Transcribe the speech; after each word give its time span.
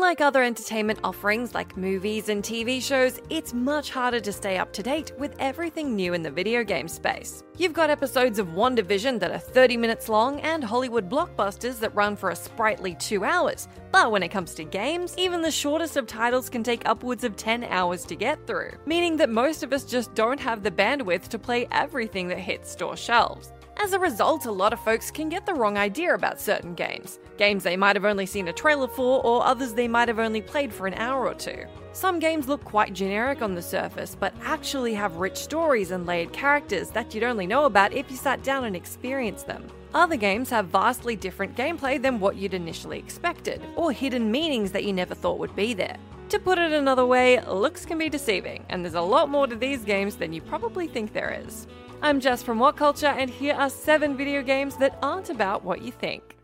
Unlike 0.00 0.22
other 0.22 0.42
entertainment 0.42 0.98
offerings 1.04 1.54
like 1.54 1.76
movies 1.76 2.30
and 2.30 2.42
TV 2.42 2.82
shows, 2.82 3.20
it's 3.28 3.52
much 3.52 3.90
harder 3.90 4.18
to 4.18 4.32
stay 4.32 4.56
up 4.56 4.72
to 4.72 4.82
date 4.82 5.12
with 5.18 5.36
everything 5.38 5.94
new 5.94 6.14
in 6.14 6.22
the 6.22 6.30
video 6.30 6.64
game 6.64 6.88
space. 6.88 7.44
You've 7.58 7.74
got 7.74 7.90
episodes 7.90 8.38
of 8.38 8.48
WandaVision 8.48 9.20
that 9.20 9.30
are 9.30 9.38
30 9.38 9.76
minutes 9.76 10.08
long 10.08 10.40
and 10.40 10.64
Hollywood 10.64 11.10
blockbusters 11.10 11.78
that 11.80 11.94
run 11.94 12.16
for 12.16 12.30
a 12.30 12.34
sprightly 12.34 12.94
2 12.94 13.24
hours. 13.24 13.68
But 13.92 14.10
when 14.10 14.22
it 14.22 14.30
comes 14.30 14.54
to 14.54 14.64
games, 14.64 15.14
even 15.18 15.42
the 15.42 15.50
shortest 15.50 15.98
of 15.98 16.06
titles 16.06 16.48
can 16.48 16.62
take 16.62 16.88
upwards 16.88 17.22
of 17.22 17.36
10 17.36 17.64
hours 17.64 18.06
to 18.06 18.16
get 18.16 18.46
through, 18.46 18.72
meaning 18.86 19.18
that 19.18 19.28
most 19.28 19.62
of 19.62 19.74
us 19.74 19.84
just 19.84 20.14
don't 20.14 20.40
have 20.40 20.62
the 20.62 20.70
bandwidth 20.70 21.28
to 21.28 21.38
play 21.38 21.68
everything 21.72 22.26
that 22.28 22.38
hits 22.38 22.70
store 22.70 22.96
shelves. 22.96 23.52
As 23.76 23.92
a 23.92 23.98
result, 23.98 24.44
a 24.46 24.52
lot 24.52 24.72
of 24.72 24.80
folks 24.80 25.10
can 25.10 25.28
get 25.28 25.46
the 25.46 25.54
wrong 25.54 25.78
idea 25.78 26.14
about 26.14 26.40
certain 26.40 26.74
games. 26.74 27.18
Games 27.38 27.62
they 27.62 27.76
might 27.76 27.96
have 27.96 28.04
only 28.04 28.26
seen 28.26 28.48
a 28.48 28.52
trailer 28.52 28.88
for, 28.88 29.24
or 29.24 29.44
others 29.44 29.72
they 29.72 29.88
might 29.88 30.08
have 30.08 30.18
only 30.18 30.42
played 30.42 30.72
for 30.72 30.86
an 30.86 30.94
hour 30.94 31.26
or 31.26 31.34
two. 31.34 31.64
Some 31.92 32.18
games 32.18 32.46
look 32.46 32.62
quite 32.62 32.92
generic 32.92 33.42
on 33.42 33.54
the 33.54 33.62
surface, 33.62 34.14
but 34.18 34.34
actually 34.42 34.94
have 34.94 35.16
rich 35.16 35.36
stories 35.36 35.90
and 35.90 36.06
layered 36.06 36.32
characters 36.32 36.90
that 36.90 37.14
you'd 37.14 37.24
only 37.24 37.46
know 37.46 37.64
about 37.64 37.92
if 37.92 38.10
you 38.10 38.16
sat 38.16 38.42
down 38.42 38.64
and 38.64 38.76
experienced 38.76 39.46
them. 39.46 39.66
Other 39.92 40.16
games 40.16 40.50
have 40.50 40.66
vastly 40.66 41.16
different 41.16 41.56
gameplay 41.56 42.00
than 42.00 42.20
what 42.20 42.36
you'd 42.36 42.54
initially 42.54 42.98
expected, 42.98 43.62
or 43.74 43.90
hidden 43.90 44.30
meanings 44.30 44.70
that 44.72 44.84
you 44.84 44.92
never 44.92 45.14
thought 45.14 45.38
would 45.38 45.56
be 45.56 45.74
there. 45.74 45.96
To 46.28 46.38
put 46.38 46.58
it 46.58 46.72
another 46.72 47.06
way, 47.06 47.40
looks 47.40 47.84
can 47.84 47.98
be 47.98 48.08
deceiving, 48.08 48.64
and 48.68 48.84
there's 48.84 48.94
a 48.94 49.00
lot 49.00 49.28
more 49.28 49.48
to 49.48 49.56
these 49.56 49.82
games 49.82 50.14
than 50.14 50.32
you 50.32 50.40
probably 50.40 50.86
think 50.86 51.12
there 51.12 51.42
is. 51.44 51.66
I'm 52.02 52.18
Jess 52.18 52.42
from 52.42 52.58
What 52.58 52.76
Culture, 52.76 53.08
and 53.08 53.28
here 53.28 53.54
are 53.54 53.68
seven 53.68 54.16
video 54.16 54.42
games 54.42 54.74
that 54.76 54.98
aren't 55.02 55.28
about 55.28 55.62
what 55.62 55.82
you 55.82 55.92
think. 55.92 56.34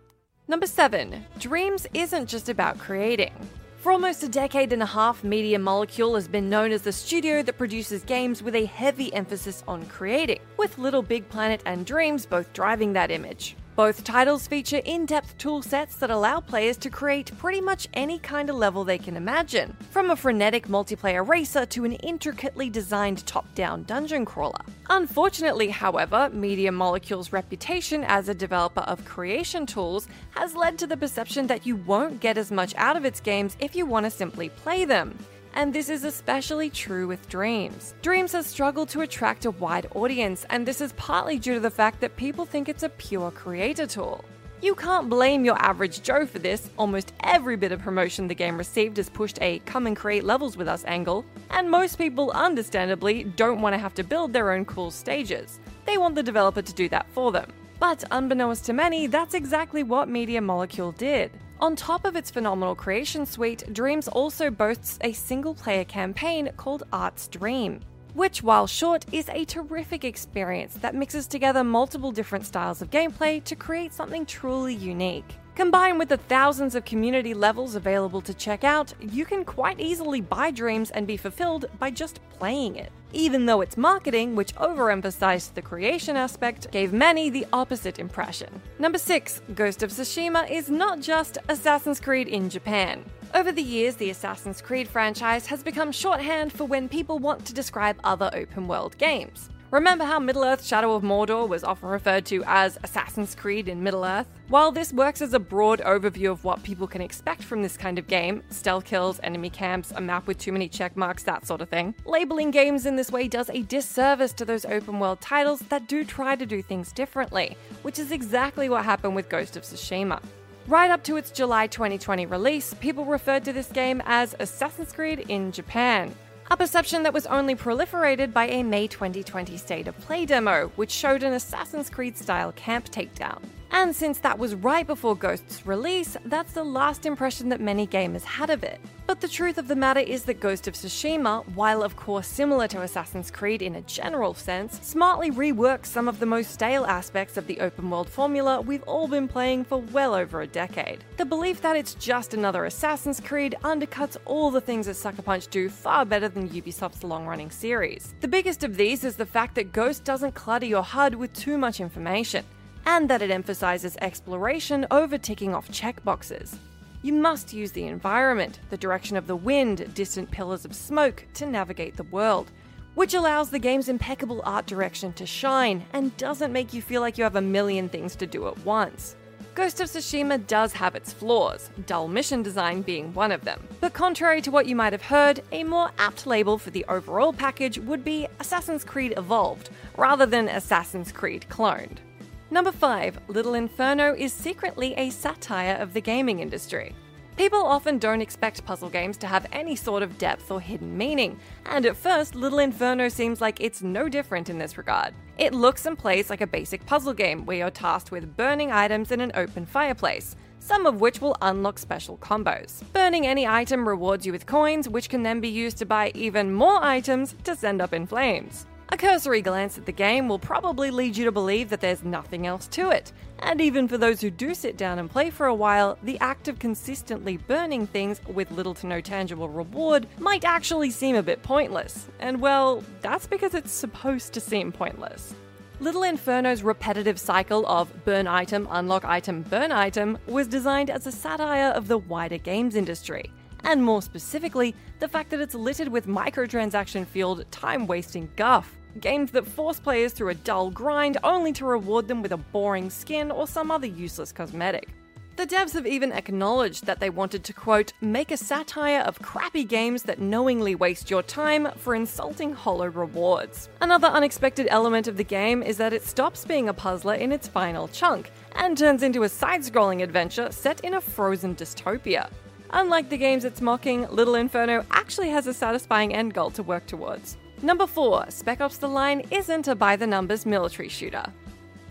Number 0.48 0.66
seven, 0.66 1.24
Dreams 1.38 1.86
isn't 1.94 2.28
just 2.28 2.50
about 2.50 2.78
creating. 2.78 3.32
For 3.78 3.90
almost 3.90 4.22
a 4.22 4.28
decade 4.28 4.74
and 4.74 4.82
a 4.82 4.86
half, 4.86 5.24
Media 5.24 5.58
Molecule 5.58 6.14
has 6.14 6.28
been 6.28 6.50
known 6.50 6.72
as 6.72 6.82
the 6.82 6.92
studio 6.92 7.42
that 7.42 7.56
produces 7.56 8.02
games 8.02 8.42
with 8.42 8.54
a 8.54 8.66
heavy 8.66 9.12
emphasis 9.14 9.64
on 9.66 9.86
creating, 9.86 10.40
with 10.58 10.76
Little 10.76 11.00
Big 11.00 11.26
Planet 11.30 11.62
and 11.64 11.86
Dreams 11.86 12.26
both 12.26 12.52
driving 12.52 12.92
that 12.92 13.10
image. 13.10 13.56
Both 13.76 14.04
titles 14.04 14.46
feature 14.46 14.80
in 14.86 15.04
depth 15.04 15.36
tool 15.36 15.60
sets 15.60 15.96
that 15.96 16.08
allow 16.08 16.40
players 16.40 16.78
to 16.78 16.88
create 16.88 17.36
pretty 17.36 17.60
much 17.60 17.88
any 17.92 18.18
kind 18.18 18.48
of 18.48 18.56
level 18.56 18.84
they 18.84 18.96
can 18.96 19.18
imagine, 19.18 19.76
from 19.90 20.08
a 20.08 20.16
frenetic 20.16 20.66
multiplayer 20.66 21.28
racer 21.28 21.66
to 21.66 21.84
an 21.84 21.92
intricately 21.92 22.70
designed 22.70 23.26
top 23.26 23.54
down 23.54 23.82
dungeon 23.82 24.24
crawler. 24.24 24.64
Unfortunately, 24.88 25.68
however, 25.68 26.30
Media 26.32 26.72
Molecule's 26.72 27.34
reputation 27.34 28.02
as 28.04 28.30
a 28.30 28.34
developer 28.34 28.80
of 28.80 29.04
creation 29.04 29.66
tools 29.66 30.08
has 30.30 30.56
led 30.56 30.78
to 30.78 30.86
the 30.86 30.96
perception 30.96 31.46
that 31.46 31.66
you 31.66 31.76
won't 31.76 32.18
get 32.18 32.38
as 32.38 32.50
much 32.50 32.74
out 32.76 32.96
of 32.96 33.04
its 33.04 33.20
games 33.20 33.58
if 33.60 33.76
you 33.76 33.84
want 33.84 34.06
to 34.06 34.10
simply 34.10 34.48
play 34.48 34.86
them 34.86 35.18
and 35.56 35.72
this 35.72 35.88
is 35.88 36.04
especially 36.04 36.68
true 36.68 37.08
with 37.08 37.28
Dreams. 37.30 37.94
Dreams 38.02 38.32
has 38.32 38.46
struggled 38.46 38.90
to 38.90 39.00
attract 39.00 39.46
a 39.46 39.50
wide 39.50 39.86
audience, 39.94 40.44
and 40.50 40.66
this 40.66 40.82
is 40.82 40.92
partly 40.92 41.38
due 41.38 41.54
to 41.54 41.60
the 41.60 41.70
fact 41.70 42.00
that 42.02 42.14
people 42.16 42.44
think 42.44 42.68
it's 42.68 42.82
a 42.82 42.90
pure 42.90 43.30
creator 43.30 43.86
tool. 43.86 44.22
You 44.60 44.74
can't 44.74 45.08
blame 45.08 45.46
your 45.46 45.58
average 45.58 46.02
Joe 46.02 46.26
for 46.26 46.38
this. 46.38 46.68
Almost 46.78 47.14
every 47.20 47.56
bit 47.56 47.72
of 47.72 47.80
promotion 47.80 48.28
the 48.28 48.34
game 48.34 48.58
received 48.58 48.98
has 48.98 49.08
pushed 49.08 49.40
a 49.40 49.60
come 49.60 49.86
and 49.86 49.96
create 49.96 50.24
levels 50.24 50.58
with 50.58 50.68
us 50.68 50.84
angle, 50.84 51.24
and 51.50 51.70
most 51.70 51.96
people, 51.96 52.30
understandably, 52.32 53.24
don't 53.24 53.62
want 53.62 53.72
to 53.72 53.78
have 53.78 53.94
to 53.94 54.04
build 54.04 54.34
their 54.34 54.52
own 54.52 54.66
cool 54.66 54.90
stages. 54.90 55.58
They 55.86 55.96
want 55.96 56.16
the 56.16 56.22
developer 56.22 56.62
to 56.62 56.74
do 56.74 56.90
that 56.90 57.06
for 57.12 57.32
them. 57.32 57.50
But 57.80 58.04
unbeknownst 58.10 58.66
to 58.66 58.74
many, 58.74 59.06
that's 59.06 59.34
exactly 59.34 59.82
what 59.82 60.08
Media 60.08 60.42
Molecule 60.42 60.92
did. 60.92 61.30
On 61.58 61.74
top 61.74 62.04
of 62.04 62.16
its 62.16 62.30
phenomenal 62.30 62.74
creation 62.74 63.24
suite, 63.24 63.64
Dreams 63.72 64.08
also 64.08 64.50
boasts 64.50 64.98
a 65.00 65.12
single 65.14 65.54
player 65.54 65.84
campaign 65.84 66.50
called 66.58 66.82
Art's 66.92 67.28
Dream, 67.28 67.80
which, 68.12 68.42
while 68.42 68.66
short, 68.66 69.06
is 69.10 69.30
a 69.30 69.46
terrific 69.46 70.04
experience 70.04 70.74
that 70.74 70.94
mixes 70.94 71.26
together 71.26 71.64
multiple 71.64 72.12
different 72.12 72.44
styles 72.44 72.82
of 72.82 72.90
gameplay 72.90 73.42
to 73.44 73.56
create 73.56 73.94
something 73.94 74.26
truly 74.26 74.74
unique. 74.74 75.38
Combined 75.56 75.98
with 75.98 76.10
the 76.10 76.18
thousands 76.18 76.74
of 76.74 76.84
community 76.84 77.32
levels 77.32 77.76
available 77.76 78.20
to 78.20 78.34
check 78.34 78.62
out, 78.62 78.92
you 79.00 79.24
can 79.24 79.42
quite 79.42 79.80
easily 79.80 80.20
buy 80.20 80.50
Dreams 80.50 80.90
and 80.90 81.06
be 81.06 81.16
fulfilled 81.16 81.64
by 81.78 81.90
just 81.90 82.20
playing 82.28 82.76
it. 82.76 82.92
Even 83.14 83.46
though 83.46 83.62
its 83.62 83.78
marketing, 83.78 84.36
which 84.36 84.54
overemphasized 84.56 85.54
the 85.54 85.62
creation 85.62 86.14
aspect, 86.14 86.70
gave 86.72 86.92
many 86.92 87.30
the 87.30 87.46
opposite 87.54 87.98
impression. 87.98 88.60
Number 88.78 88.98
6, 88.98 89.40
Ghost 89.54 89.82
of 89.82 89.88
Tsushima 89.88 90.50
is 90.50 90.68
not 90.68 91.00
just 91.00 91.38
Assassin's 91.48 92.00
Creed 92.00 92.28
in 92.28 92.50
Japan. 92.50 93.02
Over 93.32 93.50
the 93.50 93.62
years, 93.62 93.96
the 93.96 94.10
Assassin's 94.10 94.60
Creed 94.60 94.86
franchise 94.86 95.46
has 95.46 95.62
become 95.62 95.90
shorthand 95.90 96.52
for 96.52 96.66
when 96.66 96.86
people 96.86 97.18
want 97.18 97.46
to 97.46 97.54
describe 97.54 97.98
other 98.04 98.28
open 98.34 98.68
world 98.68 98.98
games. 98.98 99.48
Remember 99.72 100.04
how 100.04 100.20
Middle 100.20 100.44
Earth 100.44 100.64
Shadow 100.64 100.94
of 100.94 101.02
Mordor 101.02 101.48
was 101.48 101.64
often 101.64 101.88
referred 101.88 102.24
to 102.26 102.44
as 102.46 102.78
Assassin's 102.84 103.34
Creed 103.34 103.68
in 103.68 103.82
Middle 103.82 104.04
Earth? 104.04 104.28
While 104.48 104.70
this 104.70 104.92
works 104.92 105.20
as 105.20 105.34
a 105.34 105.40
broad 105.40 105.80
overview 105.80 106.30
of 106.30 106.44
what 106.44 106.62
people 106.62 106.86
can 106.86 107.02
expect 107.02 107.42
from 107.42 107.62
this 107.62 107.76
kind 107.76 107.98
of 107.98 108.06
game 108.06 108.44
stealth 108.50 108.84
kills, 108.84 109.18
enemy 109.24 109.50
camps, 109.50 109.92
a 109.96 110.00
map 110.00 110.28
with 110.28 110.38
too 110.38 110.52
many 110.52 110.68
check 110.68 110.96
marks, 110.96 111.24
that 111.24 111.44
sort 111.44 111.60
of 111.60 111.68
thing 111.68 111.96
labeling 112.04 112.52
games 112.52 112.86
in 112.86 112.94
this 112.94 113.10
way 113.10 113.26
does 113.26 113.50
a 113.50 113.62
disservice 113.62 114.32
to 114.34 114.44
those 114.44 114.64
open 114.66 115.00
world 115.00 115.20
titles 115.20 115.58
that 115.68 115.88
do 115.88 116.04
try 116.04 116.36
to 116.36 116.46
do 116.46 116.62
things 116.62 116.92
differently, 116.92 117.56
which 117.82 117.98
is 117.98 118.12
exactly 118.12 118.68
what 118.68 118.84
happened 118.84 119.16
with 119.16 119.28
Ghost 119.28 119.56
of 119.56 119.64
Tsushima. 119.64 120.22
Right 120.68 120.92
up 120.92 121.02
to 121.04 121.16
its 121.16 121.32
July 121.32 121.66
2020 121.66 122.26
release, 122.26 122.72
people 122.74 123.04
referred 123.04 123.44
to 123.44 123.52
this 123.52 123.68
game 123.68 124.00
as 124.06 124.36
Assassin's 124.38 124.92
Creed 124.92 125.24
in 125.28 125.50
Japan, 125.50 126.14
a 126.48 126.56
perception 126.56 127.02
that 127.02 127.12
was 127.12 127.26
only 127.26 127.56
proliferated 127.56 128.32
by 128.32 128.46
a 128.46 128.62
May 128.62 128.86
2020 128.86 129.56
State 129.56 129.88
of 129.88 129.98
Play 129.98 130.24
demo, 130.26 130.70
which 130.76 130.92
showed 130.92 131.22
an 131.22 131.32
Assassin's 131.32 131.90
Creed 131.90 132.16
style 132.16 132.52
camp 132.52 132.88
takedown. 132.90 133.42
And 133.70 133.94
since 133.94 134.18
that 134.20 134.38
was 134.38 134.54
right 134.54 134.86
before 134.86 135.16
Ghost's 135.16 135.66
release, 135.66 136.16
that's 136.24 136.52
the 136.52 136.64
last 136.64 137.06
impression 137.06 137.48
that 137.50 137.60
many 137.60 137.86
gamers 137.86 138.22
had 138.22 138.50
of 138.50 138.64
it. 138.64 138.80
But 139.06 139.20
the 139.20 139.28
truth 139.28 139.56
of 139.58 139.68
the 139.68 139.76
matter 139.76 140.00
is 140.00 140.24
that 140.24 140.40
Ghost 140.40 140.66
of 140.66 140.74
Tsushima, 140.74 141.46
while 141.54 141.82
of 141.82 141.94
course 141.94 142.26
similar 142.26 142.66
to 142.68 142.82
Assassin's 142.82 143.30
Creed 143.30 143.62
in 143.62 143.76
a 143.76 143.82
general 143.82 144.34
sense, 144.34 144.80
smartly 144.82 145.30
reworks 145.30 145.86
some 145.86 146.08
of 146.08 146.18
the 146.18 146.26
most 146.26 146.50
stale 146.50 146.84
aspects 146.86 147.36
of 147.36 147.46
the 147.46 147.60
open 147.60 147.88
world 147.88 148.08
formula 148.08 148.60
we've 148.60 148.82
all 148.82 149.06
been 149.06 149.28
playing 149.28 149.64
for 149.64 149.78
well 149.78 150.14
over 150.14 150.40
a 150.40 150.46
decade. 150.46 151.04
The 151.18 151.24
belief 151.24 151.60
that 151.62 151.76
it's 151.76 151.94
just 151.94 152.34
another 152.34 152.64
Assassin's 152.64 153.20
Creed 153.20 153.54
undercuts 153.62 154.16
all 154.24 154.50
the 154.50 154.60
things 154.60 154.86
that 154.86 154.94
Sucker 154.94 155.22
Punch 155.22 155.46
do 155.48 155.68
far 155.68 156.04
better 156.04 156.28
than 156.28 156.48
Ubisoft's 156.48 157.04
long 157.04 157.26
running 157.26 157.50
series. 157.50 158.14
The 158.20 158.28
biggest 158.28 158.64
of 158.64 158.76
these 158.76 159.04
is 159.04 159.14
the 159.14 159.26
fact 159.26 159.54
that 159.54 159.72
Ghost 159.72 160.02
doesn't 160.02 160.34
clutter 160.34 160.66
your 160.66 160.82
HUD 160.82 161.14
with 161.14 161.32
too 161.32 161.58
much 161.58 161.80
information 161.80 162.44
and 162.86 163.10
that 163.10 163.20
it 163.20 163.30
emphasizes 163.30 163.96
exploration 164.00 164.86
over 164.90 165.18
ticking 165.18 165.54
off 165.54 165.68
checkboxes. 165.68 166.56
You 167.02 167.12
must 167.12 167.52
use 167.52 167.72
the 167.72 167.86
environment, 167.86 168.60
the 168.70 168.76
direction 168.76 169.16
of 169.16 169.26
the 169.26 169.36
wind, 169.36 169.92
distant 169.94 170.30
pillars 170.30 170.64
of 170.64 170.74
smoke 170.74 171.24
to 171.34 171.46
navigate 171.46 171.96
the 171.96 172.04
world, 172.04 172.50
which 172.94 173.14
allows 173.14 173.50
the 173.50 173.58
game's 173.58 173.88
impeccable 173.90 174.40
art 174.44 174.66
direction 174.66 175.12
to 175.12 175.26
shine 175.26 175.84
and 175.92 176.16
doesn't 176.16 176.52
make 176.52 176.72
you 176.72 176.80
feel 176.80 177.02
like 177.02 177.18
you 177.18 177.24
have 177.24 177.36
a 177.36 177.40
million 177.40 177.88
things 177.88 178.16
to 178.16 178.26
do 178.26 178.48
at 178.48 178.58
once. 178.64 179.14
Ghost 179.54 179.80
of 179.80 179.88
Tsushima 179.88 180.46
does 180.46 180.72
have 180.74 180.94
its 180.94 181.12
flaws, 181.12 181.70
dull 181.86 182.08
mission 182.08 182.42
design 182.42 182.82
being 182.82 183.12
one 183.14 183.32
of 183.32 183.44
them. 183.44 183.62
But 183.80 183.94
contrary 183.94 184.42
to 184.42 184.50
what 184.50 184.66
you 184.66 184.76
might 184.76 184.92
have 184.92 185.02
heard, 185.02 185.42
a 185.50 185.64
more 185.64 185.90
apt 185.98 186.26
label 186.26 186.58
for 186.58 186.70
the 186.70 186.84
overall 186.88 187.32
package 187.32 187.78
would 187.78 188.04
be 188.04 188.28
Assassin's 188.38 188.84
Creed 188.84 189.14
Evolved, 189.16 189.70
rather 189.96 190.26
than 190.26 190.48
Assassin's 190.48 191.10
Creed 191.10 191.46
Cloned. 191.48 191.98
Number 192.48 192.70
5, 192.70 193.18
Little 193.26 193.54
Inferno 193.54 194.14
is 194.14 194.32
secretly 194.32 194.94
a 194.94 195.10
satire 195.10 195.74
of 195.80 195.92
the 195.92 196.00
gaming 196.00 196.38
industry. 196.38 196.94
People 197.36 197.66
often 197.66 197.98
don't 197.98 198.20
expect 198.20 198.64
puzzle 198.64 198.88
games 198.88 199.16
to 199.18 199.26
have 199.26 199.48
any 199.50 199.74
sort 199.74 200.00
of 200.04 200.16
depth 200.16 200.52
or 200.52 200.60
hidden 200.60 200.96
meaning, 200.96 201.40
and 201.66 201.84
at 201.84 201.96
first, 201.96 202.36
Little 202.36 202.60
Inferno 202.60 203.08
seems 203.08 203.40
like 203.40 203.60
it's 203.60 203.82
no 203.82 204.08
different 204.08 204.48
in 204.48 204.58
this 204.58 204.78
regard. 204.78 205.12
It 205.38 205.54
looks 205.54 205.86
and 205.86 205.98
plays 205.98 206.30
like 206.30 206.40
a 206.40 206.46
basic 206.46 206.86
puzzle 206.86 207.14
game 207.14 207.44
where 207.44 207.56
you're 207.56 207.70
tasked 207.70 208.12
with 208.12 208.36
burning 208.36 208.70
items 208.70 209.10
in 209.10 209.20
an 209.20 209.32
open 209.34 209.66
fireplace, 209.66 210.36
some 210.60 210.86
of 210.86 211.00
which 211.00 211.20
will 211.20 211.36
unlock 211.42 211.80
special 211.80 212.16
combos. 212.18 212.80
Burning 212.92 213.26
any 213.26 213.44
item 213.44 213.88
rewards 213.88 214.24
you 214.24 214.30
with 214.30 214.46
coins, 214.46 214.88
which 214.88 215.08
can 215.08 215.24
then 215.24 215.40
be 215.40 215.48
used 215.48 215.78
to 215.78 215.84
buy 215.84 216.12
even 216.14 216.54
more 216.54 216.82
items 216.82 217.34
to 217.42 217.56
send 217.56 217.82
up 217.82 217.92
in 217.92 218.06
flames. 218.06 218.66
A 218.90 218.96
cursory 218.96 219.42
glance 219.42 219.76
at 219.76 219.84
the 219.84 219.92
game 219.92 220.28
will 220.28 220.38
probably 220.38 220.92
lead 220.92 221.16
you 221.16 221.24
to 221.24 221.32
believe 221.32 221.70
that 221.70 221.80
there's 221.80 222.04
nothing 222.04 222.46
else 222.46 222.68
to 222.68 222.90
it. 222.90 223.12
And 223.40 223.60
even 223.60 223.88
for 223.88 223.98
those 223.98 224.20
who 224.20 224.30
do 224.30 224.54
sit 224.54 224.76
down 224.76 225.00
and 225.00 225.10
play 225.10 225.28
for 225.30 225.46
a 225.46 225.54
while, 225.54 225.98
the 226.04 226.18
act 226.20 226.46
of 226.46 226.60
consistently 226.60 227.36
burning 227.36 227.88
things 227.88 228.20
with 228.28 228.50
little 228.52 228.74
to 228.74 228.86
no 228.86 229.00
tangible 229.00 229.48
reward 229.48 230.06
might 230.20 230.44
actually 230.44 230.90
seem 230.90 231.16
a 231.16 231.22
bit 231.22 231.42
pointless. 231.42 232.08
And 232.20 232.40
well, 232.40 232.84
that's 233.00 233.26
because 233.26 233.54
it's 233.54 233.72
supposed 233.72 234.32
to 234.34 234.40
seem 234.40 234.70
pointless. 234.70 235.34
Little 235.80 236.04
Inferno's 236.04 236.62
repetitive 236.62 237.18
cycle 237.18 237.66
of 237.66 238.04
burn 238.04 238.28
item, 238.28 238.68
unlock 238.70 239.04
item, 239.04 239.42
burn 239.42 239.72
item 239.72 240.16
was 240.26 240.46
designed 240.46 240.90
as 240.90 241.06
a 241.06 241.12
satire 241.12 241.72
of 241.72 241.88
the 241.88 241.98
wider 241.98 242.38
games 242.38 242.76
industry 242.76 243.30
and 243.66 243.84
more 243.84 244.00
specifically, 244.00 244.74
the 245.00 245.08
fact 245.08 245.28
that 245.30 245.40
it's 245.40 245.54
littered 245.54 245.88
with 245.88 246.06
microtransaction 246.06 247.06
fueled, 247.06 247.44
time 247.50 247.86
wasting 247.86 248.30
guff. 248.36 248.78
Games 249.00 249.30
that 249.32 249.46
force 249.46 249.78
players 249.78 250.12
through 250.12 250.30
a 250.30 250.34
dull 250.34 250.70
grind 250.70 251.18
only 251.22 251.52
to 251.52 251.66
reward 251.66 252.08
them 252.08 252.22
with 252.22 252.32
a 252.32 252.38
boring 252.38 252.88
skin 252.88 253.30
or 253.30 253.46
some 253.46 253.70
other 253.70 253.86
useless 253.86 254.32
cosmetic. 254.32 254.88
The 255.34 255.46
devs 255.46 255.74
have 255.74 255.86
even 255.86 256.12
acknowledged 256.12 256.86
that 256.86 256.98
they 256.98 257.10
wanted 257.10 257.44
to, 257.44 257.52
quote, 257.52 257.92
make 258.00 258.30
a 258.30 258.38
satire 258.38 259.00
of 259.00 259.20
crappy 259.20 259.64
games 259.64 260.04
that 260.04 260.18
knowingly 260.18 260.74
waste 260.74 261.10
your 261.10 261.22
time 261.22 261.68
for 261.76 261.94
insulting 261.94 262.54
hollow 262.54 262.86
rewards. 262.86 263.68
Another 263.82 264.06
unexpected 264.06 264.66
element 264.70 265.08
of 265.08 265.18
the 265.18 265.24
game 265.24 265.62
is 265.62 265.76
that 265.76 265.92
it 265.92 266.06
stops 266.06 266.46
being 266.46 266.70
a 266.70 266.74
puzzler 266.74 267.14
in 267.14 267.32
its 267.32 267.48
final 267.48 267.86
chunk 267.88 268.30
and 268.54 268.78
turns 268.78 269.02
into 269.02 269.24
a 269.24 269.28
side 269.28 269.60
scrolling 269.60 270.02
adventure 270.02 270.50
set 270.50 270.80
in 270.80 270.94
a 270.94 271.00
frozen 271.02 271.54
dystopia. 271.54 272.30
Unlike 272.70 273.10
the 273.10 273.16
games 273.16 273.44
it's 273.44 273.60
mocking, 273.60 274.08
Little 274.10 274.34
Inferno 274.34 274.84
actually 274.90 275.30
has 275.30 275.46
a 275.46 275.54
satisfying 275.54 276.14
end 276.14 276.34
goal 276.34 276.50
to 276.50 276.62
work 276.62 276.86
towards. 276.86 277.36
Number 277.62 277.86
4, 277.86 278.26
Spec 278.28 278.60
Ops 278.60 278.78
The 278.78 278.88
Line 278.88 279.22
isn't 279.30 279.68
a 279.68 279.74
by 279.74 279.96
the 279.96 280.06
numbers 280.06 280.44
military 280.44 280.88
shooter. 280.88 281.24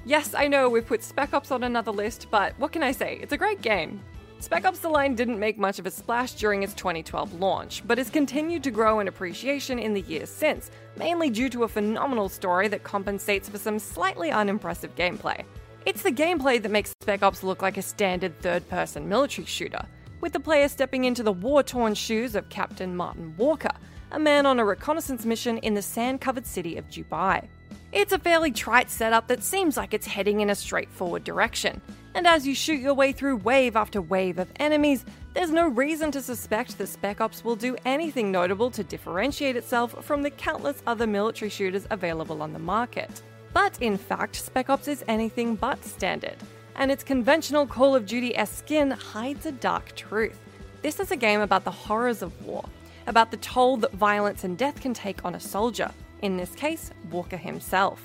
Yes, 0.06 0.36
I 0.36 0.48
know 0.48 0.70
we've 0.70 0.86
put 0.86 1.02
Spec 1.02 1.34
Ops 1.34 1.50
on 1.50 1.64
another 1.64 1.92
list, 1.92 2.28
but 2.30 2.54
what 2.60 2.72
can 2.72 2.84
I 2.84 2.92
say? 2.92 3.18
It's 3.22 3.34
a 3.34 3.38
great 3.38 3.62
game. 3.62 4.02
Spec 4.40 4.66
Ops 4.66 4.80
The 4.80 4.90
Line 4.90 5.16
didn't 5.16 5.40
make 5.40 5.58
much 5.58 5.80
of 5.80 5.88
a 5.88 5.92
splash 5.92 6.34
during 6.34 6.62
its 6.62 6.74
2012 6.76 7.40
launch, 7.40 7.82
but 7.88 7.98
has 7.98 8.10
continued 8.10 8.64
to 8.64 8.70
grow 8.70 9.00
in 9.00 9.08
appreciation 9.08 9.80
in 9.80 9.94
the 9.94 10.02
years 10.02 10.30
since, 10.30 10.70
mainly 10.98 11.30
due 11.30 11.50
to 11.50 11.64
a 11.64 11.68
phenomenal 11.68 12.30
story 12.30 12.68
that 12.68 12.84
compensates 12.84 13.50
for 13.50 13.58
some 13.58 13.80
slightly 13.80 14.30
unimpressive 14.30 14.94
gameplay. 14.96 15.44
It's 15.86 16.04
the 16.04 16.12
gameplay 16.12 16.62
that 16.62 16.70
makes 16.70 16.94
Spec 17.02 17.24
Ops 17.24 17.44
look 17.44 17.62
like 17.62 17.78
a 17.78 17.82
standard 17.82 18.40
third 18.42 18.68
person 18.70 19.10
military 19.10 19.48
shooter 19.48 19.86
with 20.26 20.34
the 20.34 20.40
player 20.40 20.68
stepping 20.68 21.04
into 21.04 21.22
the 21.22 21.32
war 21.32 21.62
torn 21.62 21.94
shoes 21.94 22.34
of 22.34 22.50
Captain 22.50 22.98
Martin 22.98 23.32
Walker, 23.38 23.70
a 24.12 24.18
man 24.18 24.48
on 24.48 24.58
a 24.58 24.66
reconnaissance 24.66 25.24
mission 25.24 25.60
in 25.60 25.76
the 25.76 25.84
sand 25.84 26.20
covered 26.20 26.48
city 26.48 26.78
of 26.78 26.90
Dubai. 26.90 27.48
It's 27.92 28.12
a 28.12 28.18
fairly 28.18 28.50
trite 28.50 28.90
setup 28.90 29.28
that 29.28 29.44
seems 29.44 29.78
like 29.78 29.94
it's 29.94 30.08
heading 30.08 30.42
in 30.42 30.50
a 30.50 30.56
straightforward 30.56 31.24
direction, 31.24 31.80
and 32.16 32.26
as 32.26 32.48
you 32.48 32.56
shoot 32.56 32.80
your 32.80 32.96
way 32.96 33.12
through 33.12 33.36
wave 33.36 33.76
after 33.76 34.02
wave 34.02 34.40
of 34.40 34.52
enemies, 34.56 35.06
there's 35.36 35.52
no 35.52 35.68
reason 35.68 36.10
to 36.10 36.24
suspect 36.24 36.80
that 36.80 36.88
Spec 36.88 37.22
Ops 37.22 37.44
will 37.44 37.56
do 37.56 37.78
anything 37.86 38.32
notable 38.32 38.72
to 38.72 38.84
differentiate 38.84 39.56
itself 39.56 40.04
from 40.04 40.24
the 40.24 40.32
countless 40.32 40.82
other 40.88 41.06
military 41.06 41.52
shooters 41.52 41.86
available 41.92 42.42
on 42.42 42.52
the 42.52 42.58
market. 42.58 43.22
But 43.54 43.80
in 43.80 43.96
fact, 43.96 44.38
Spec 44.38 44.72
Ops 44.72 44.88
is 44.88 45.06
anything 45.08 45.56
but 45.56 45.86
standard 45.86 46.38
and 46.76 46.92
its 46.92 47.04
conventional 47.04 47.66
Call 47.66 47.96
of 47.96 48.06
Duty 48.06 48.36
esque 48.36 48.60
skin 48.60 48.92
hides 48.92 49.46
a 49.46 49.52
dark 49.52 49.96
truth. 49.96 50.40
This 50.82 51.00
is 51.00 51.12
a 51.12 51.16
game 51.16 51.42
about 51.42 51.64
the 51.64 51.72
horrors 51.72 52.22
of 52.22 52.46
war, 52.46 52.66
about 53.08 53.32
the 53.32 53.38
toll 53.38 53.78
that 53.78 53.94
violence 53.94 54.44
and 54.44 54.58
death 54.58 54.82
can 54.82 54.94
take 54.94 55.24
on 55.26 55.36
a 55.36 55.40
soldier, 55.40 55.92
in 56.22 56.38
this 56.38 56.54
case, 56.56 56.92
Walker 57.12 57.38
himself. 57.38 58.04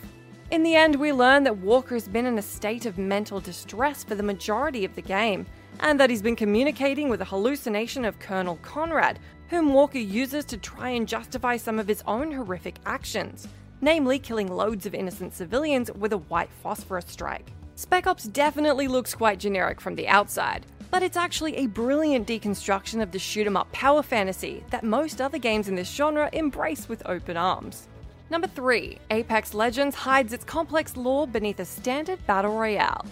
In 0.51 0.63
the 0.63 0.75
end, 0.75 0.97
we 0.97 1.13
learn 1.13 1.45
that 1.45 1.59
Walker 1.59 1.95
has 1.95 2.09
been 2.09 2.27
in 2.27 2.39
a 2.39 2.43
state 2.43 2.85
of 2.85 2.99
mental 2.99 3.39
distress 3.41 4.03
for 4.03 4.15
the 4.15 4.23
majority 4.23 4.85
of 4.85 4.95
the 4.95 5.03
game, 5.03 5.47
and 5.81 5.99
that 5.99 6.11
he's 6.11 6.23
been 6.23 6.37
communicating 6.37 7.09
with 7.09 7.21
a 7.21 7.25
hallucination 7.25 8.05
of 8.05 8.19
Colonel 8.19 8.59
Konrad, 8.63 9.19
whom 9.49 9.73
Walker 9.73 9.99
uses 9.99 10.45
to 10.47 10.57
try 10.57 10.91
and 10.91 11.07
justify 11.07 11.57
some 11.57 11.79
of 11.79 11.87
his 11.87 12.03
own 12.07 12.33
horrific 12.33 12.77
actions, 12.85 13.47
namely 13.81 14.19
killing 14.19 14.49
loads 14.49 14.87
of 14.87 14.95
innocent 14.95 15.35
civilians 15.35 15.91
with 15.93 16.13
a 16.13 16.19
white 16.19 16.51
phosphorus 16.63 17.07
strike. 17.07 17.53
Spec 17.77 18.07
Ops 18.07 18.25
definitely 18.25 18.89
looks 18.89 19.15
quite 19.15 19.39
generic 19.39 19.81
from 19.81 19.95
the 19.95 20.09
outside, 20.09 20.67
but 20.91 21.03
it's 21.03 21.17
actually 21.17 21.57
a 21.57 21.67
brilliant 21.67 22.27
deconstruction 22.27 23.03
of 23.03 23.11
the 23.13 23.19
shoot 23.19 23.47
'em 23.47 23.57
up 23.57 23.71
power 23.73 24.03
fantasy 24.03 24.63
that 24.71 24.85
most 24.85 25.21
other 25.21 25.39
games 25.39 25.69
in 25.69 25.75
this 25.75 25.91
genre 25.91 26.29
embrace 26.33 26.89
with 26.89 27.03
open 27.07 27.37
arms. 27.37 27.89
Number 28.29 28.49
3, 28.49 28.99
Apex 29.11 29.55
Legends 29.55 29.97
hides 29.97 30.33
its 30.33 30.45
complex 30.45 30.97
lore 30.97 31.27
beneath 31.27 31.59
a 31.59 31.65
standard 31.65 32.25
battle 32.27 32.57
royale. 32.57 33.05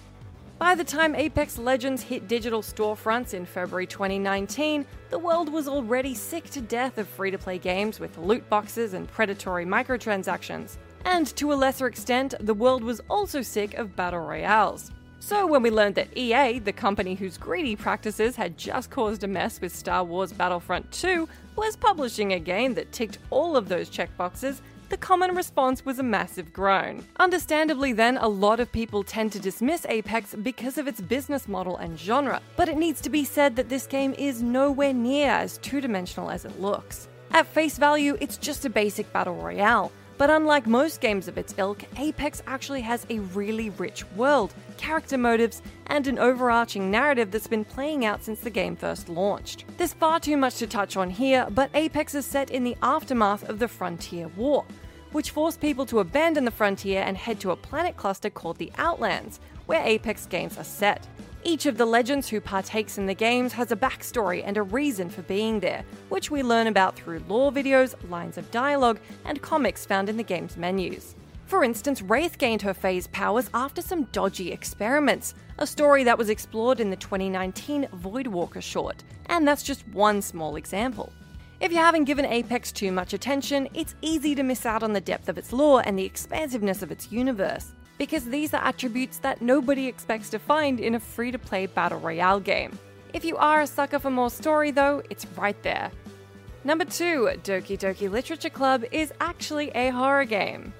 By 0.58 0.74
the 0.74 0.84
time 0.84 1.14
Apex 1.14 1.56
Legends 1.56 2.02
hit 2.02 2.26
digital 2.26 2.62
storefronts 2.62 3.32
in 3.32 3.46
February 3.46 3.86
2019, 3.86 4.84
the 5.08 5.18
world 5.18 5.48
was 5.52 5.68
already 5.68 6.14
sick 6.14 6.50
to 6.50 6.60
death 6.60 6.98
of 6.98 7.08
free 7.08 7.30
to 7.30 7.38
play 7.38 7.58
games 7.58 8.00
with 8.00 8.18
loot 8.18 8.48
boxes 8.50 8.92
and 8.92 9.10
predatory 9.10 9.64
microtransactions. 9.64 10.76
And 11.08 11.34
to 11.36 11.54
a 11.54 11.54
lesser 11.54 11.86
extent, 11.86 12.34
the 12.38 12.52
world 12.52 12.84
was 12.84 13.00
also 13.08 13.40
sick 13.40 13.72
of 13.74 13.96
battle 13.96 14.20
royales. 14.20 14.90
So, 15.20 15.46
when 15.46 15.62
we 15.62 15.70
learned 15.70 15.94
that 15.94 16.14
EA, 16.14 16.58
the 16.58 16.72
company 16.72 17.14
whose 17.14 17.38
greedy 17.38 17.76
practices 17.76 18.36
had 18.36 18.58
just 18.58 18.90
caused 18.90 19.24
a 19.24 19.26
mess 19.26 19.58
with 19.58 19.74
Star 19.74 20.04
Wars 20.04 20.34
Battlefront 20.34 20.92
2, 20.92 21.26
was 21.56 21.76
publishing 21.76 22.34
a 22.34 22.38
game 22.38 22.74
that 22.74 22.92
ticked 22.92 23.18
all 23.30 23.56
of 23.56 23.70
those 23.70 23.88
checkboxes, 23.88 24.60
the 24.90 24.98
common 24.98 25.34
response 25.34 25.82
was 25.82 25.98
a 25.98 26.02
massive 26.02 26.52
groan. 26.52 27.02
Understandably, 27.18 27.94
then, 27.94 28.18
a 28.18 28.28
lot 28.28 28.60
of 28.60 28.70
people 28.70 29.02
tend 29.02 29.32
to 29.32 29.40
dismiss 29.40 29.86
Apex 29.88 30.34
because 30.34 30.76
of 30.76 30.86
its 30.86 31.00
business 31.00 31.48
model 31.48 31.78
and 31.78 31.98
genre, 31.98 32.42
but 32.54 32.68
it 32.68 32.76
needs 32.76 33.00
to 33.00 33.08
be 33.08 33.24
said 33.24 33.56
that 33.56 33.70
this 33.70 33.86
game 33.86 34.14
is 34.18 34.42
nowhere 34.42 34.92
near 34.92 35.30
as 35.30 35.56
two 35.58 35.80
dimensional 35.80 36.30
as 36.30 36.44
it 36.44 36.60
looks. 36.60 37.08
At 37.30 37.46
face 37.46 37.78
value, 37.78 38.18
it's 38.20 38.36
just 38.36 38.66
a 38.66 38.70
basic 38.70 39.10
battle 39.12 39.34
royale, 39.34 39.90
but 40.18 40.30
unlike 40.30 40.66
most 40.66 41.00
games 41.00 41.28
of 41.28 41.38
its 41.38 41.54
ilk, 41.58 41.84
Apex 41.96 42.42
actually 42.48 42.80
has 42.82 43.06
a 43.08 43.20
really 43.20 43.70
rich 43.70 44.04
world, 44.16 44.52
character 44.76 45.16
motives, 45.16 45.62
and 45.86 46.08
an 46.08 46.18
overarching 46.18 46.90
narrative 46.90 47.30
that's 47.30 47.46
been 47.46 47.64
playing 47.64 48.04
out 48.04 48.24
since 48.24 48.40
the 48.40 48.50
game 48.50 48.74
first 48.74 49.08
launched. 49.08 49.64
There's 49.78 49.94
far 49.94 50.18
too 50.18 50.36
much 50.36 50.56
to 50.56 50.66
touch 50.66 50.96
on 50.96 51.08
here, 51.08 51.46
but 51.50 51.70
Apex 51.72 52.16
is 52.16 52.26
set 52.26 52.50
in 52.50 52.64
the 52.64 52.76
aftermath 52.82 53.48
of 53.48 53.60
the 53.60 53.68
Frontier 53.68 54.26
War, 54.36 54.64
which 55.12 55.30
forced 55.30 55.60
people 55.60 55.86
to 55.86 56.00
abandon 56.00 56.44
the 56.44 56.50
frontier 56.50 57.02
and 57.02 57.16
head 57.16 57.38
to 57.40 57.52
a 57.52 57.56
planet 57.56 57.96
cluster 57.96 58.28
called 58.28 58.58
the 58.58 58.72
Outlands, 58.76 59.38
where 59.66 59.82
Apex 59.84 60.26
games 60.26 60.58
are 60.58 60.64
set. 60.64 61.06
Each 61.44 61.66
of 61.66 61.78
the 61.78 61.86
legends 61.86 62.28
who 62.28 62.40
partakes 62.40 62.98
in 62.98 63.06
the 63.06 63.14
games 63.14 63.52
has 63.52 63.70
a 63.70 63.76
backstory 63.76 64.42
and 64.44 64.56
a 64.56 64.62
reason 64.62 65.08
for 65.08 65.22
being 65.22 65.60
there, 65.60 65.84
which 66.08 66.30
we 66.30 66.42
learn 66.42 66.66
about 66.66 66.96
through 66.96 67.22
lore 67.28 67.52
videos, 67.52 67.94
lines 68.10 68.38
of 68.38 68.50
dialogue, 68.50 68.98
and 69.24 69.40
comics 69.40 69.86
found 69.86 70.08
in 70.08 70.16
the 70.16 70.24
game's 70.24 70.56
menus. 70.56 71.14
For 71.46 71.62
instance, 71.62 72.02
Wraith 72.02 72.38
gained 72.38 72.60
her 72.62 72.74
phase 72.74 73.06
powers 73.06 73.48
after 73.54 73.80
some 73.80 74.04
dodgy 74.04 74.50
experiments, 74.50 75.34
a 75.58 75.66
story 75.66 76.04
that 76.04 76.18
was 76.18 76.28
explored 76.28 76.80
in 76.80 76.90
the 76.90 76.96
2019 76.96 77.86
Voidwalker 77.94 78.60
short, 78.60 79.04
and 79.26 79.46
that's 79.46 79.62
just 79.62 79.86
one 79.88 80.20
small 80.20 80.56
example. 80.56 81.12
If 81.60 81.70
you 81.72 81.78
haven't 81.78 82.04
given 82.04 82.26
Apex 82.26 82.72
too 82.72 82.92
much 82.92 83.14
attention, 83.14 83.68
it's 83.74 83.94
easy 84.02 84.34
to 84.34 84.42
miss 84.42 84.66
out 84.66 84.82
on 84.82 84.92
the 84.92 85.00
depth 85.00 85.28
of 85.28 85.38
its 85.38 85.52
lore 85.52 85.82
and 85.86 85.98
the 85.98 86.04
expansiveness 86.04 86.82
of 86.82 86.90
its 86.90 87.10
universe 87.10 87.72
because 87.98 88.24
these 88.24 88.54
are 88.54 88.64
attributes 88.64 89.18
that 89.18 89.42
nobody 89.42 89.86
expects 89.86 90.30
to 90.30 90.38
find 90.38 90.80
in 90.80 90.94
a 90.94 91.00
free 91.00 91.30
to 91.30 91.38
play 91.38 91.66
battle 91.66 91.98
royale 91.98 92.40
game. 92.40 92.78
If 93.12 93.24
you 93.24 93.36
are 93.36 93.62
a 93.62 93.66
sucker 93.66 93.98
for 93.98 94.10
more 94.10 94.30
story, 94.30 94.70
though, 94.70 95.02
it's 95.10 95.26
right 95.36 95.60
there. 95.62 95.90
Number 96.64 96.84
2, 96.84 97.30
Doki 97.42 97.78
Doki 97.78 98.10
Literature 98.10 98.50
Club 98.50 98.84
is 98.92 99.12
actually 99.20 99.70
a 99.70 99.90
horror 99.90 100.24
game. 100.24 100.72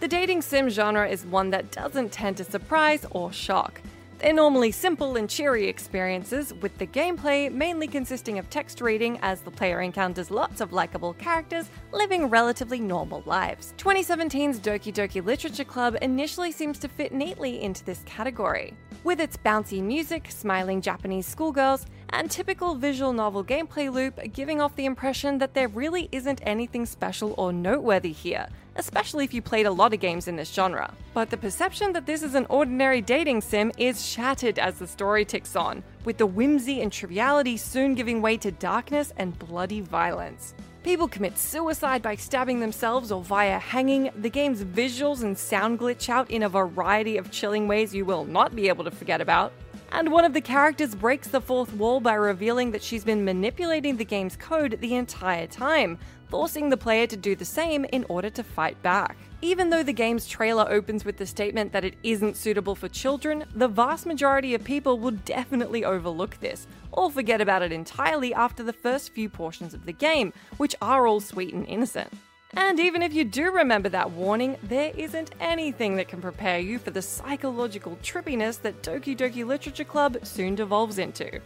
The 0.00 0.08
dating 0.08 0.42
sim 0.42 0.68
genre 0.68 1.08
is 1.08 1.26
one 1.26 1.50
that 1.50 1.70
doesn't 1.70 2.10
tend 2.10 2.38
to 2.38 2.44
surprise 2.44 3.06
or 3.10 3.32
shock. 3.32 3.80
They're 4.20 4.34
normally 4.34 4.70
simple 4.70 5.16
and 5.16 5.30
cheery 5.30 5.66
experiences, 5.66 6.52
with 6.60 6.76
the 6.76 6.86
gameplay 6.86 7.50
mainly 7.50 7.86
consisting 7.86 8.38
of 8.38 8.50
text 8.50 8.82
reading 8.82 9.18
as 9.22 9.40
the 9.40 9.50
player 9.50 9.80
encounters 9.80 10.30
lots 10.30 10.60
of 10.60 10.74
likable 10.74 11.14
characters 11.14 11.70
living 11.90 12.26
relatively 12.26 12.80
normal 12.80 13.22
lives. 13.24 13.72
2017's 13.78 14.60
Doki 14.60 14.92
Doki 14.92 15.24
Literature 15.24 15.64
Club 15.64 15.96
initially 16.02 16.52
seems 16.52 16.78
to 16.80 16.88
fit 16.88 17.14
neatly 17.14 17.62
into 17.62 17.82
this 17.82 18.02
category. 18.04 18.74
With 19.04 19.22
its 19.22 19.38
bouncy 19.38 19.82
music, 19.82 20.30
smiling 20.30 20.82
Japanese 20.82 21.26
schoolgirls, 21.26 21.86
and 22.10 22.30
typical 22.30 22.74
visual 22.74 23.14
novel 23.14 23.42
gameplay 23.42 23.90
loop 23.90 24.20
giving 24.34 24.60
off 24.60 24.76
the 24.76 24.84
impression 24.84 25.38
that 25.38 25.54
there 25.54 25.68
really 25.68 26.10
isn't 26.12 26.42
anything 26.44 26.84
special 26.84 27.34
or 27.38 27.54
noteworthy 27.54 28.12
here, 28.12 28.46
especially 28.80 29.24
if 29.24 29.34
you 29.34 29.42
played 29.42 29.66
a 29.66 29.70
lot 29.70 29.92
of 29.92 30.00
games 30.00 30.26
in 30.26 30.36
this 30.36 30.52
genre. 30.52 30.92
But 31.14 31.28
the 31.28 31.36
perception 31.36 31.92
that 31.92 32.06
this 32.06 32.22
is 32.22 32.34
an 32.34 32.46
ordinary 32.48 33.02
dating 33.02 33.42
sim 33.42 33.70
is 33.76 34.04
shattered 34.04 34.58
as 34.58 34.78
the 34.78 34.86
story 34.86 35.24
ticks 35.24 35.54
on, 35.54 35.84
with 36.04 36.16
the 36.16 36.26
whimsy 36.26 36.80
and 36.80 36.90
triviality 36.90 37.58
soon 37.58 37.94
giving 37.94 38.22
way 38.22 38.38
to 38.38 38.50
darkness 38.50 39.12
and 39.18 39.38
bloody 39.38 39.82
violence. 39.82 40.54
People 40.82 41.08
commit 41.08 41.36
suicide 41.36 42.00
by 42.00 42.16
stabbing 42.16 42.58
themselves 42.58 43.12
or 43.12 43.22
via 43.22 43.58
hanging. 43.58 44.10
The 44.16 44.30
game's 44.30 44.64
visuals 44.64 45.22
and 45.22 45.36
sound 45.36 45.78
glitch 45.78 46.08
out 46.08 46.30
in 46.30 46.42
a 46.42 46.48
variety 46.48 47.18
of 47.18 47.30
chilling 47.30 47.68
ways 47.68 47.94
you 47.94 48.06
will 48.06 48.24
not 48.24 48.56
be 48.56 48.68
able 48.68 48.84
to 48.84 48.90
forget 48.90 49.20
about. 49.20 49.52
And 49.92 50.10
one 50.10 50.24
of 50.24 50.32
the 50.32 50.40
characters 50.40 50.94
breaks 50.94 51.28
the 51.28 51.40
fourth 51.40 51.74
wall 51.74 52.00
by 52.00 52.14
revealing 52.14 52.70
that 52.70 52.82
she's 52.82 53.04
been 53.04 53.24
manipulating 53.24 53.96
the 53.96 54.04
game's 54.04 54.36
code 54.36 54.78
the 54.80 54.94
entire 54.94 55.48
time, 55.48 55.98
forcing 56.30 56.70
the 56.70 56.76
player 56.76 57.06
to 57.08 57.16
do 57.16 57.34
the 57.34 57.44
same 57.44 57.84
in 57.86 58.06
order 58.08 58.30
to 58.30 58.42
fight 58.42 58.80
back. 58.82 59.16
Even 59.42 59.68
though 59.70 59.82
the 59.82 59.92
game's 59.92 60.28
trailer 60.28 60.66
opens 60.70 61.04
with 61.04 61.16
the 61.16 61.26
statement 61.26 61.72
that 61.72 61.84
it 61.84 61.94
isn't 62.02 62.36
suitable 62.36 62.74
for 62.74 62.88
children, 62.88 63.44
the 63.54 63.68
vast 63.68 64.06
majority 64.06 64.54
of 64.54 64.62
people 64.62 64.98
will 64.98 65.10
definitely 65.10 65.84
overlook 65.84 66.38
this, 66.40 66.66
or 66.92 67.10
forget 67.10 67.40
about 67.40 67.62
it 67.62 67.72
entirely 67.72 68.32
after 68.32 68.62
the 68.62 68.72
first 68.72 69.12
few 69.12 69.28
portions 69.28 69.74
of 69.74 69.86
the 69.86 69.92
game, 69.92 70.32
which 70.56 70.76
are 70.80 71.06
all 71.06 71.20
sweet 71.20 71.52
and 71.52 71.66
innocent. 71.66 72.12
And 72.54 72.80
even 72.80 73.00
if 73.02 73.12
you 73.12 73.24
do 73.24 73.52
remember 73.52 73.88
that 73.90 74.10
warning, 74.10 74.56
there 74.64 74.92
isn't 74.96 75.30
anything 75.40 75.96
that 75.96 76.08
can 76.08 76.20
prepare 76.20 76.58
you 76.58 76.78
for 76.78 76.90
the 76.90 77.02
psychological 77.02 77.96
trippiness 78.02 78.60
that 78.62 78.82
Doki 78.82 79.16
Doki 79.16 79.46
Literature 79.46 79.84
Club 79.84 80.18
soon 80.22 80.54
devolves 80.54 80.98
into. 80.98 81.40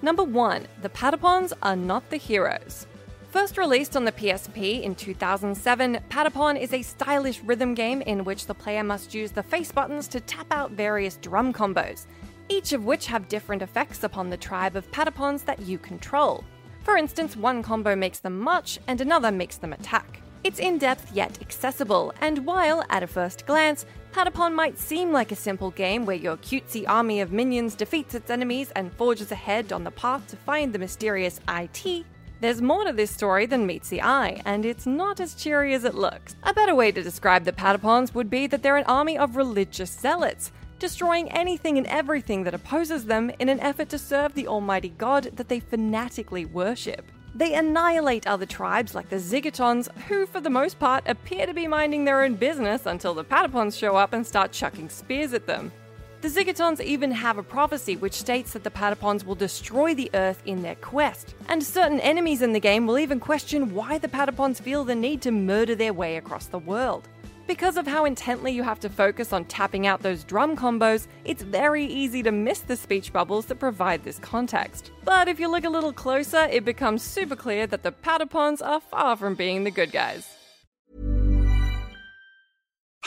Number 0.00 0.24
1. 0.24 0.66
The 0.82 0.88
Patapons 0.88 1.52
are 1.62 1.76
not 1.76 2.08
the 2.08 2.16
heroes. 2.16 2.86
First 3.30 3.58
released 3.58 3.94
on 3.94 4.06
the 4.06 4.12
PSP 4.12 4.82
in 4.82 4.94
2007, 4.94 6.00
Patapon 6.08 6.58
is 6.58 6.72
a 6.72 6.80
stylish 6.80 7.42
rhythm 7.42 7.74
game 7.74 8.00
in 8.00 8.24
which 8.24 8.46
the 8.46 8.54
player 8.54 8.82
must 8.82 9.12
use 9.12 9.30
the 9.32 9.42
face 9.42 9.70
buttons 9.70 10.08
to 10.08 10.20
tap 10.20 10.46
out 10.50 10.70
various 10.70 11.16
drum 11.16 11.52
combos, 11.52 12.06
each 12.48 12.72
of 12.72 12.86
which 12.86 13.04
have 13.06 13.28
different 13.28 13.60
effects 13.60 14.02
upon 14.02 14.30
the 14.30 14.36
tribe 14.38 14.76
of 14.76 14.90
Patapons 14.92 15.42
that 15.42 15.60
you 15.60 15.76
control. 15.76 16.42
For 16.84 16.96
instance, 16.96 17.36
one 17.36 17.62
combo 17.62 17.94
makes 17.94 18.18
them 18.18 18.40
march 18.40 18.78
and 18.88 18.98
another 18.98 19.30
makes 19.30 19.58
them 19.58 19.74
attack. 19.74 20.22
It's 20.42 20.58
in 20.58 20.78
depth 20.78 21.12
yet 21.12 21.38
accessible, 21.42 22.14
and 22.22 22.46
while, 22.46 22.82
at 22.88 23.02
a 23.02 23.06
first 23.06 23.44
glance, 23.44 23.84
Patapon 24.10 24.54
might 24.54 24.78
seem 24.78 25.12
like 25.12 25.32
a 25.32 25.36
simple 25.36 25.72
game 25.72 26.06
where 26.06 26.16
your 26.16 26.38
cutesy 26.38 26.88
army 26.88 27.20
of 27.20 27.30
minions 27.30 27.74
defeats 27.74 28.14
its 28.14 28.30
enemies 28.30 28.72
and 28.74 28.90
forges 28.94 29.32
ahead 29.32 29.70
on 29.70 29.84
the 29.84 29.90
path 29.90 30.26
to 30.28 30.36
find 30.36 30.72
the 30.72 30.78
mysterious 30.78 31.40
IT, 31.46 32.06
there's 32.40 32.62
more 32.62 32.84
to 32.84 32.92
this 32.92 33.10
story 33.10 33.46
than 33.46 33.66
meets 33.66 33.88
the 33.88 34.02
eye, 34.02 34.40
and 34.44 34.64
it's 34.64 34.86
not 34.86 35.18
as 35.18 35.34
cheery 35.34 35.74
as 35.74 35.84
it 35.84 35.94
looks. 35.94 36.36
A 36.44 36.54
better 36.54 36.74
way 36.74 36.92
to 36.92 37.02
describe 37.02 37.44
the 37.44 37.52
Patapons 37.52 38.14
would 38.14 38.30
be 38.30 38.46
that 38.46 38.62
they're 38.62 38.76
an 38.76 38.84
army 38.84 39.18
of 39.18 39.36
religious 39.36 39.90
zealots, 39.90 40.52
destroying 40.78 41.30
anything 41.32 41.78
and 41.78 41.86
everything 41.88 42.44
that 42.44 42.54
opposes 42.54 43.04
them 43.04 43.32
in 43.40 43.48
an 43.48 43.58
effort 43.60 43.88
to 43.88 43.98
serve 43.98 44.34
the 44.34 44.46
almighty 44.46 44.90
god 44.90 45.24
that 45.34 45.48
they 45.48 45.58
fanatically 45.58 46.44
worship. 46.44 47.10
They 47.34 47.54
annihilate 47.54 48.26
other 48.26 48.46
tribes 48.46 48.94
like 48.94 49.08
the 49.08 49.16
Zigotons, 49.16 49.92
who 50.02 50.26
for 50.26 50.40
the 50.40 50.50
most 50.50 50.78
part 50.78 51.06
appear 51.06 51.46
to 51.46 51.54
be 51.54 51.66
minding 51.66 52.04
their 52.04 52.22
own 52.22 52.34
business 52.34 52.86
until 52.86 53.14
the 53.14 53.24
Patapons 53.24 53.76
show 53.76 53.96
up 53.96 54.12
and 54.12 54.26
start 54.26 54.52
chucking 54.52 54.88
spears 54.88 55.34
at 55.34 55.46
them. 55.46 55.72
The 56.20 56.28
Zigotons 56.28 56.80
even 56.80 57.12
have 57.12 57.38
a 57.38 57.44
prophecy 57.44 57.94
which 57.94 58.12
states 58.12 58.52
that 58.52 58.64
the 58.64 58.72
Patapons 58.72 59.24
will 59.24 59.36
destroy 59.36 59.94
the 59.94 60.10
Earth 60.14 60.42
in 60.46 60.62
their 60.62 60.74
quest, 60.74 61.36
and 61.48 61.62
certain 61.62 62.00
enemies 62.00 62.42
in 62.42 62.52
the 62.52 62.58
game 62.58 62.88
will 62.88 62.98
even 62.98 63.20
question 63.20 63.72
why 63.72 63.98
the 63.98 64.08
Patapons 64.08 64.58
feel 64.58 64.82
the 64.82 64.96
need 64.96 65.22
to 65.22 65.30
murder 65.30 65.76
their 65.76 65.92
way 65.92 66.16
across 66.16 66.46
the 66.46 66.58
world. 66.58 67.08
Because 67.46 67.76
of 67.76 67.86
how 67.86 68.04
intently 68.04 68.50
you 68.50 68.64
have 68.64 68.80
to 68.80 68.90
focus 68.90 69.32
on 69.32 69.44
tapping 69.44 69.86
out 69.86 70.02
those 70.02 70.24
drum 70.24 70.56
combos, 70.56 71.06
it's 71.24 71.42
very 71.42 71.84
easy 71.84 72.24
to 72.24 72.32
miss 72.32 72.60
the 72.60 72.76
speech 72.76 73.12
bubbles 73.12 73.46
that 73.46 73.60
provide 73.60 74.02
this 74.02 74.18
context. 74.18 74.90
But 75.04 75.28
if 75.28 75.38
you 75.38 75.48
look 75.48 75.64
a 75.64 75.70
little 75.70 75.92
closer, 75.92 76.48
it 76.50 76.64
becomes 76.64 77.04
super 77.04 77.36
clear 77.36 77.68
that 77.68 77.84
the 77.84 77.92
Patapons 77.92 78.60
are 78.60 78.80
far 78.80 79.16
from 79.16 79.36
being 79.36 79.62
the 79.62 79.70
good 79.70 79.92
guys. 79.92 80.37